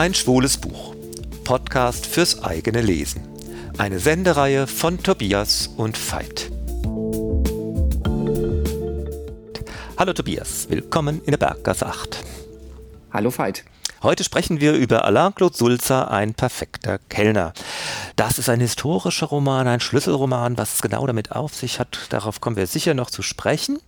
[0.00, 0.94] Mein schwules Buch.
[1.42, 3.20] Podcast fürs eigene Lesen.
[3.78, 6.52] Eine Sendereihe von Tobias und Veit.
[9.96, 12.24] Hallo Tobias, willkommen in der Berggasse 8.
[13.12, 13.64] Hallo Veit.
[14.00, 17.52] Heute sprechen wir über Alain-Claude Sulzer, ein perfekter Kellner.
[18.14, 20.56] Das ist ein historischer Roman, ein Schlüsselroman.
[20.58, 23.80] Was es genau damit auf sich hat, darauf kommen wir sicher noch zu sprechen.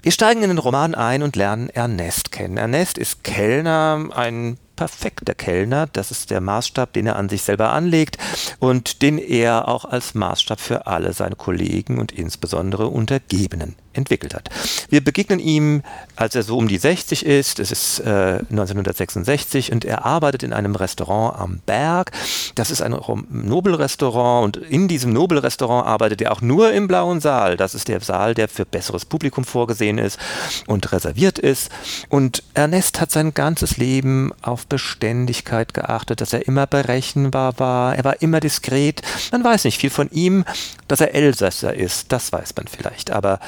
[0.00, 2.56] Wir steigen in den Roman ein und lernen Ernest kennen.
[2.56, 5.88] Ernest ist Kellner, ein perfekter Kellner.
[5.92, 8.18] Das ist der Maßstab, den er an sich selber anlegt
[8.60, 14.48] und den er auch als Maßstab für alle seine Kollegen und insbesondere Untergebenen entwickelt hat.
[14.88, 15.82] Wir begegnen ihm,
[16.16, 20.52] als er so um die 60 ist, es ist äh, 1966 und er arbeitet in
[20.52, 22.12] einem Restaurant am Berg.
[22.54, 22.96] Das ist ein
[23.30, 27.56] Nobelrestaurant und in diesem Nobelrestaurant arbeitet er auch nur im blauen Saal.
[27.56, 30.18] Das ist der Saal, der für besseres Publikum vorgesehen ist
[30.66, 31.70] und reserviert ist.
[32.08, 38.04] Und Ernest hat sein ganzes Leben auf Beständigkeit geachtet, dass er immer berechenbar war, er
[38.04, 39.02] war immer diskret.
[39.32, 40.44] Man weiß nicht viel von ihm,
[40.88, 43.40] dass er Elsässer ist, das weiß man vielleicht, aber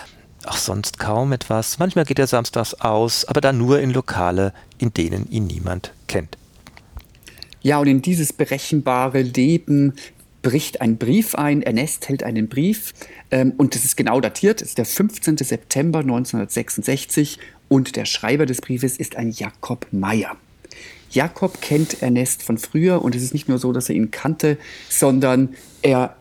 [0.49, 1.79] auch sonst kaum etwas.
[1.79, 6.37] Manchmal geht er samstags aus, aber dann nur in Lokale, in denen ihn niemand kennt.
[7.63, 9.95] Ja, und in dieses berechenbare Leben
[10.43, 11.63] bricht ein Brief ein.
[11.63, 12.95] Ernest hält einen Brief
[13.31, 14.63] ähm, und das ist genau datiert.
[14.63, 15.39] Es ist der 15.
[15.39, 20.37] September 1966 und der Schreiber des Briefes ist ein Jakob Meyer.
[21.11, 24.59] Jakob kennt Ernest von früher und es ist nicht nur so, dass er ihn kannte,
[24.89, 26.17] sondern er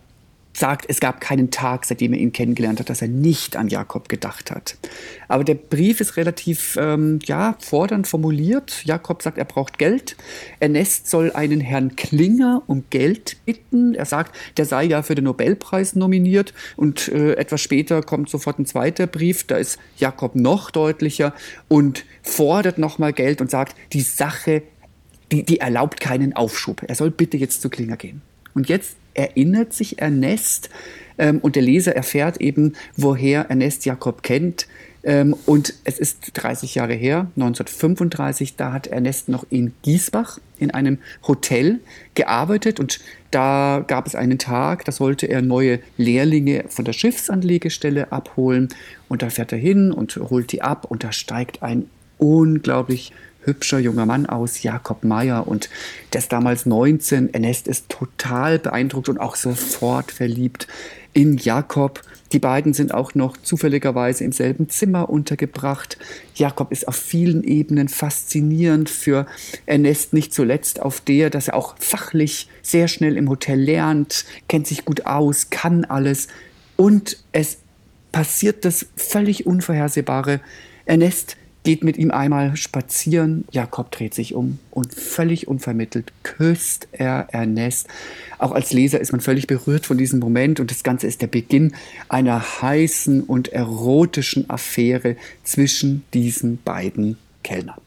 [0.57, 4.09] sagt, es gab keinen Tag, seitdem er ihn kennengelernt hat, dass er nicht an Jakob
[4.09, 4.77] gedacht hat.
[5.27, 8.83] Aber der Brief ist relativ ähm, ja, fordernd formuliert.
[8.85, 10.15] Jakob sagt, er braucht Geld.
[10.59, 13.93] Ernest soll einen Herrn Klinger um Geld bitten.
[13.93, 16.53] Er sagt, der sei ja für den Nobelpreis nominiert.
[16.75, 19.43] Und äh, etwas später kommt sofort ein zweiter Brief.
[19.45, 21.33] Da ist Jakob noch deutlicher
[21.67, 24.63] und fordert nochmal Geld und sagt, die Sache
[25.31, 26.83] die, die erlaubt keinen Aufschub.
[26.87, 28.21] Er soll bitte jetzt zu Klinger gehen.
[28.53, 30.69] Und jetzt erinnert sich Ernest
[31.17, 34.67] ähm, und der Leser erfährt eben, woher Ernest Jakob kennt.
[35.03, 40.71] Ähm, und es ist 30 Jahre her, 1935, da hat Ernest noch in Giesbach in
[40.71, 41.79] einem Hotel
[42.15, 42.79] gearbeitet.
[42.79, 42.99] Und
[43.31, 48.69] da gab es einen Tag, da sollte er neue Lehrlinge von der Schiffsanlegestelle abholen.
[49.07, 50.85] Und da fährt er hin und holt die ab.
[50.89, 53.13] Und da steigt ein unglaublich
[53.47, 55.47] hübscher junger Mann aus, Jakob Meyer.
[55.47, 55.69] Und
[56.13, 57.33] der ist damals 19.
[57.33, 60.67] Ernest ist total beeindruckt und auch sofort verliebt
[61.13, 62.01] in Jakob.
[62.33, 65.97] Die beiden sind auch noch zufälligerweise im selben Zimmer untergebracht.
[66.35, 69.25] Jakob ist auf vielen Ebenen faszinierend für
[69.65, 74.67] Ernest, nicht zuletzt auf der, dass er auch fachlich sehr schnell im Hotel lernt, kennt
[74.67, 76.27] sich gut aus, kann alles.
[76.75, 77.59] Und es
[78.11, 80.41] passiert das völlig Unvorhersehbare.
[80.85, 83.43] Ernest geht mit ihm einmal spazieren.
[83.51, 87.87] Jakob dreht sich um und völlig unvermittelt küsst er Ernest.
[88.37, 91.27] Auch als Leser ist man völlig berührt von diesem Moment und das Ganze ist der
[91.27, 91.75] Beginn
[92.07, 97.81] einer heißen und erotischen Affäre zwischen diesen beiden Kellnern.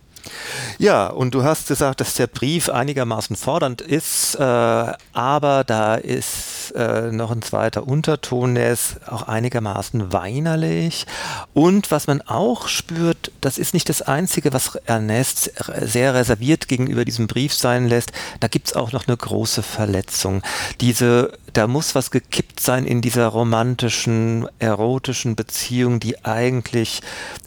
[0.77, 6.50] Ja, und du hast gesagt, dass der Brief einigermaßen fordernd ist, äh, aber da ist
[6.75, 11.07] äh, noch ein zweiter Unterton, der ist auch einigermaßen weinerlich.
[11.53, 17.05] Und was man auch spürt, das ist nicht das Einzige, was Ernest sehr reserviert gegenüber
[17.05, 18.13] diesem Brief sein lässt.
[18.41, 20.43] Da gibt es auch noch eine große Verletzung.
[20.81, 27.01] Diese, da muss was gekippt sein in dieser romantischen, erotischen Beziehung, die eigentlich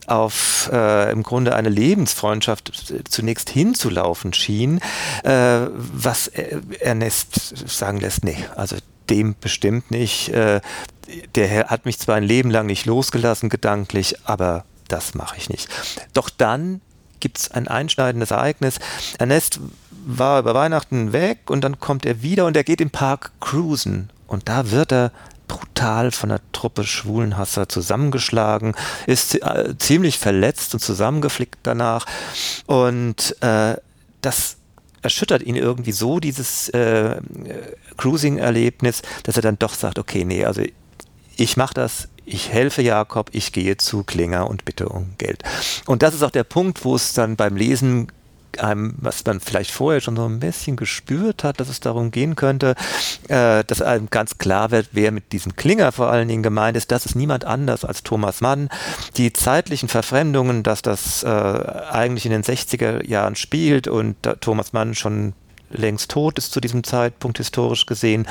[0.08, 4.80] auf äh, im Grunde eine Lebensfreundschaft zunächst hinzulaufen schien,
[5.24, 8.76] äh, was Ernest sagen lässt, nee, also
[9.10, 10.30] dem bestimmt nicht.
[10.30, 10.62] Äh,
[11.36, 15.68] der hat mich zwar ein Leben lang nicht losgelassen gedanklich, aber das mache ich nicht.
[16.14, 16.82] Doch dann
[17.20, 18.80] gibt es ein einschneidendes Ereignis.
[19.18, 19.60] Ernest
[20.06, 24.10] war über Weihnachten weg und dann kommt er wieder und er geht im Park cruisen.
[24.28, 25.12] Und da wird er
[25.48, 28.76] brutal von der Truppe Schwulenhasser zusammengeschlagen,
[29.08, 32.06] ist äh, ziemlich verletzt und zusammengeflickt danach.
[32.66, 33.76] Und äh,
[34.22, 34.58] das
[35.04, 37.18] erschüttert ihn irgendwie so, dieses äh,
[37.98, 40.64] Cruising-Erlebnis, dass er dann doch sagt, okay, nee, also
[41.36, 45.44] ich mache das, ich helfe Jakob, ich gehe zu Klinger und bitte um Geld.
[45.86, 48.08] Und das ist auch der Punkt, wo es dann beim Lesen
[48.60, 52.36] einem, was man vielleicht vorher schon so ein bisschen gespürt hat, dass es darum gehen
[52.36, 52.76] könnte,
[53.28, 56.92] äh, dass einem ganz klar wird, wer mit diesem Klinger vor allen Dingen gemeint ist,
[56.92, 58.70] das ist niemand anders als Thomas Mann.
[59.18, 64.96] Die zeitlichen Verfremdungen, dass das äh, eigentlich in den 60er Jahren spielt und Thomas Mann
[64.96, 65.34] schon
[65.74, 68.28] längst tot ist zu diesem Zeitpunkt historisch gesehen,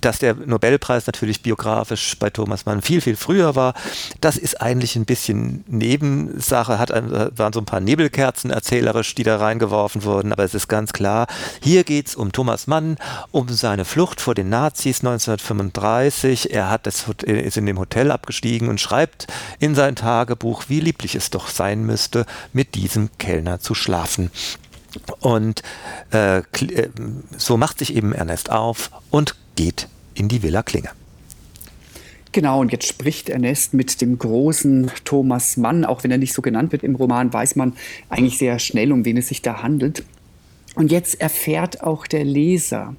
[0.00, 3.74] dass der Nobelpreis natürlich biografisch bei Thomas Mann viel, viel früher war.
[4.20, 9.36] Das ist eigentlich ein bisschen Nebensache, hat, waren so ein paar Nebelkerzen erzählerisch, die da
[9.36, 11.26] reingeworfen wurden, aber es ist ganz klar,
[11.62, 12.96] hier geht es um Thomas Mann,
[13.30, 16.52] um seine Flucht vor den Nazis 1935.
[16.52, 19.26] Er hat das, ist in dem Hotel abgestiegen und schreibt
[19.58, 24.30] in sein Tagebuch, wie lieblich es doch sein müsste, mit diesem Kellner zu schlafen.
[25.20, 25.62] Und
[26.12, 26.42] äh, äh,
[27.36, 30.90] so macht sich eben Ernest auf und geht in die Villa Klinge.
[32.32, 35.84] Genau, und jetzt spricht Ernest mit dem großen Thomas Mann.
[35.84, 37.74] Auch wenn er nicht so genannt wird im Roman, weiß man
[38.08, 40.04] eigentlich sehr schnell, um wen es sich da handelt.
[40.74, 42.96] Und jetzt erfährt auch der Leser,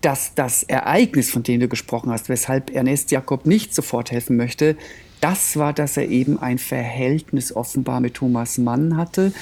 [0.00, 4.76] dass das Ereignis, von dem du gesprochen hast, weshalb Ernest Jakob nicht sofort helfen möchte,
[5.20, 9.32] das war, dass er eben ein Verhältnis offenbar mit Thomas Mann hatte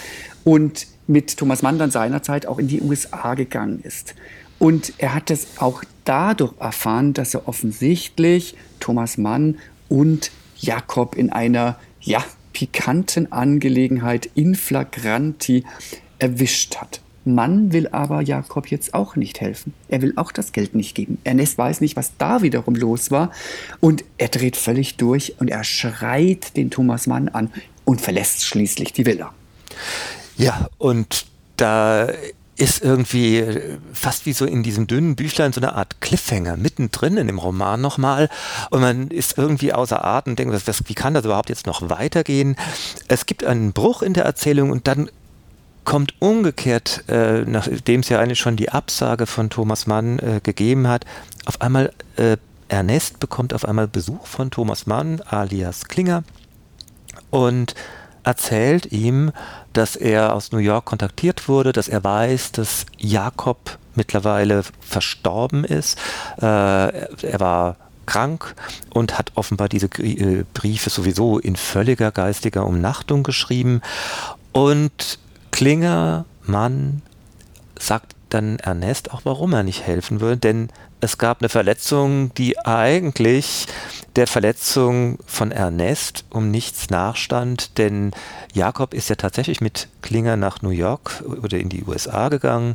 [0.43, 4.15] und mit Thomas Mann dann seinerzeit auch in die USA gegangen ist.
[4.59, 9.57] Und er hat es auch dadurch erfahren, dass er offensichtlich Thomas Mann
[9.89, 15.65] und Jakob in einer, ja, pikanten Angelegenheit in flagranti
[16.19, 17.01] erwischt hat.
[17.25, 19.75] Mann will aber Jakob jetzt auch nicht helfen.
[19.89, 21.19] Er will auch das Geld nicht geben.
[21.25, 23.31] Ernest weiß nicht, was da wiederum los war.
[23.81, 27.51] Und er dreht völlig durch und er schreit den Thomas Mann an
[27.85, 29.33] und verlässt schließlich die Villa.
[30.39, 31.27] Ja, und
[31.57, 32.09] da
[32.57, 33.45] ist irgendwie
[33.93, 37.81] fast wie so in diesem dünnen Büchlein so eine Art Cliffhanger mittendrin in dem Roman
[37.81, 38.29] nochmal.
[38.71, 41.67] Und man ist irgendwie außer Atem und denkt, was, was, wie kann das überhaupt jetzt
[41.67, 42.57] noch weitergehen?
[43.07, 45.09] Es gibt einen Bruch in der Erzählung und dann
[45.85, 50.89] kommt umgekehrt, äh, nachdem es ja eigentlich schon die Absage von Thomas Mann äh, gegeben
[50.89, 51.05] hat,
[51.47, 52.37] auf einmal äh,
[52.69, 56.25] Ernest bekommt auf einmal Besuch von Thomas Mann alias Klinger.
[57.31, 57.75] Und
[58.29, 59.33] erzählt ihm,
[59.73, 65.99] dass er aus New York kontaktiert wurde, dass er weiß, dass Jakob mittlerweile verstorben ist.
[66.37, 68.55] Äh, er war krank
[68.91, 73.81] und hat offenbar diese äh, Briefe sowieso in völliger geistiger Umnachtung geschrieben.
[74.53, 75.19] Und
[75.51, 77.01] Klinger, Mann,
[77.79, 80.69] sagt dann Ernest auch, warum er nicht helfen würde, denn
[81.01, 83.67] es gab eine Verletzung, die eigentlich
[84.19, 88.11] der Verletzung von Ernest um nichts nachstand, denn
[88.53, 92.75] Jakob ist ja tatsächlich mit Klinger nach New York oder in die USA gegangen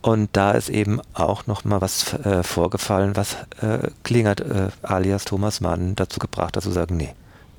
[0.00, 5.26] und da ist eben auch noch mal was äh, vorgefallen, was äh, Klinger äh, alias
[5.26, 7.14] Thomas Mann dazu gebracht hat zu sagen, nee,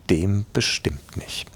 [0.10, 1.48] dem bestimmt nicht.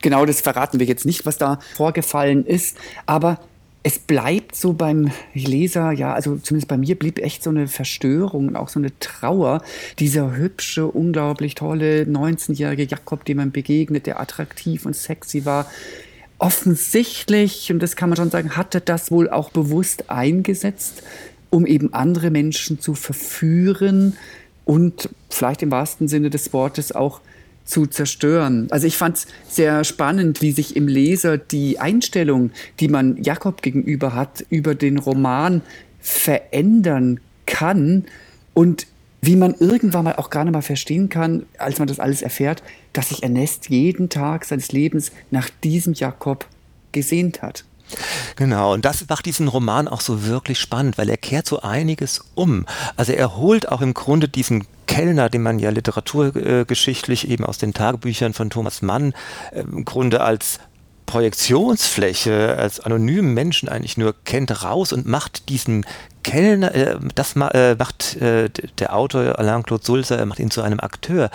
[0.00, 3.38] Genau, das verraten wir jetzt nicht, was da vorgefallen ist, aber
[3.82, 8.48] es bleibt so beim Leser, ja, also zumindest bei mir blieb echt so eine Verstörung
[8.48, 9.62] und auch so eine Trauer.
[9.98, 15.70] Dieser hübsche, unglaublich tolle 19-jährige Jakob, dem man begegnet, der attraktiv und sexy war.
[16.38, 21.02] Offensichtlich, und das kann man schon sagen, hatte das wohl auch bewusst eingesetzt,
[21.50, 24.16] um eben andere Menschen zu verführen
[24.64, 27.20] und vielleicht im wahrsten Sinne des Wortes auch
[27.68, 28.66] zu zerstören.
[28.70, 32.50] Also ich fand es sehr spannend, wie sich im Leser die Einstellung,
[32.80, 35.60] die man Jakob gegenüber hat, über den Roman
[36.00, 38.06] verändern kann
[38.54, 38.86] und
[39.20, 42.62] wie man irgendwann mal auch gerade mal verstehen kann, als man das alles erfährt,
[42.94, 46.46] dass sich Ernest jeden Tag seines Lebens nach diesem Jakob
[46.92, 47.64] gesehnt hat.
[48.36, 52.20] Genau, und das macht diesen Roman auch so wirklich spannend, weil er kehrt so einiges
[52.34, 52.66] um.
[52.96, 57.74] Also er holt auch im Grunde diesen Kellner, den man ja literaturgeschichtlich eben aus den
[57.74, 59.12] Tagebüchern von Thomas Mann
[59.52, 60.60] äh, im Grunde als
[61.08, 65.86] Projektionsfläche, als anonymen Menschen eigentlich nur kennt, raus und macht diesen
[66.22, 70.80] Kellner, äh, das äh, macht äh, der Autor Alain-Claude Sulzer, er macht ihn zu einem
[70.80, 71.30] Akteur.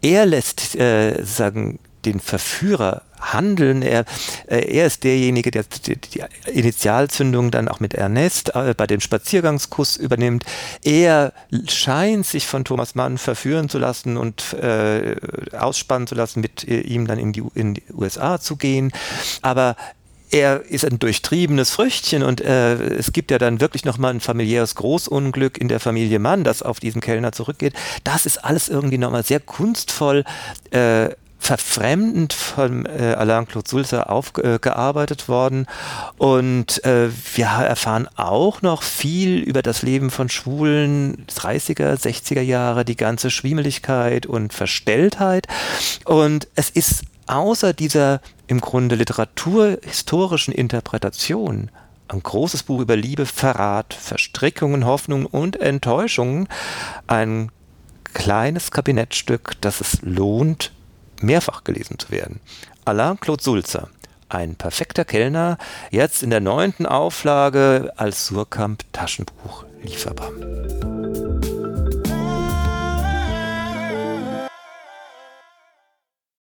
[0.00, 0.78] Er lässt
[1.22, 3.82] sagen den Verführer handeln.
[3.82, 4.04] Er,
[4.48, 5.98] äh, er ist derjenige, der die,
[6.46, 10.44] Initialzündung dann auch mit Ernest äh, bei dem Spaziergangskuss übernimmt.
[10.82, 11.32] Er
[11.68, 15.16] scheint sich von Thomas Mann verführen zu lassen und äh,
[15.58, 18.92] ausspannen zu lassen, mit äh, ihm dann in die, in die USA zu gehen.
[19.42, 19.76] Aber
[20.30, 24.74] er ist ein durchtriebenes Früchtchen und äh, es gibt ja dann wirklich nochmal ein familiäres
[24.74, 27.74] Großunglück in der Familie Mann, das auf diesen Kellner zurückgeht.
[28.02, 30.24] Das ist alles irgendwie nochmal sehr kunstvoll
[30.70, 35.66] äh, verfremdend von äh, Alain-Claude Sulzer aufgearbeitet äh, worden.
[36.18, 42.84] Und äh, wir erfahren auch noch viel über das Leben von Schwulen 30er, 60er Jahre,
[42.84, 45.46] die ganze Schwiemeligkeit und Verstelltheit.
[46.04, 51.70] Und es ist außer dieser im Grunde literaturhistorischen Interpretation
[52.08, 56.48] ein großes Buch über Liebe, Verrat, Verstrickungen, Hoffnungen und Enttäuschungen,
[57.08, 57.50] ein
[58.14, 60.72] kleines Kabinettstück, das es lohnt,
[61.22, 62.40] mehrfach gelesen zu werden.
[62.84, 63.88] Alain Claude Sulzer,
[64.28, 65.56] Ein perfekter Kellner,
[65.90, 70.32] jetzt in der neunten Auflage als Surkamp Taschenbuch lieferbar.